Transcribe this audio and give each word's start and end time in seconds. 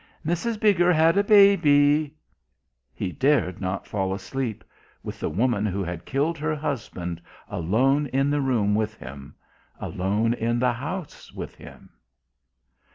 "Mrs. 0.25 0.59
Bigger 0.59 0.91
had 0.91 1.15
a 1.15 1.23
baby" 1.23 2.15
He 3.01 3.11
dared 3.11 3.61
not 3.61 3.85
fall 3.85 4.15
asleep... 4.15 4.63
with 5.03 5.19
the 5.19 5.29
woman 5.29 5.63
who 5.63 5.83
had 5.83 6.05
killed 6.07 6.39
her 6.39 6.55
husband, 6.55 7.21
alone 7.47 8.07
in 8.07 8.31
the 8.31 8.41
room 8.41 8.73
with 8.73 8.95
him... 8.95 9.35
alone 9.79 10.33
in 10.33 10.57
the 10.57 10.73
house 10.73 11.31
with 11.31 11.53
him. 11.53 11.91